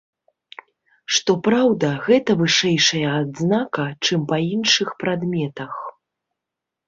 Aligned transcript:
Што 1.15 1.31
праўда, 1.47 1.89
гэта 2.05 2.31
вышэйшая 2.39 3.07
адзнака, 3.19 3.85
чым 4.07 4.19
па 4.31 4.37
іншых 4.55 4.87
прадметах. 5.03 5.73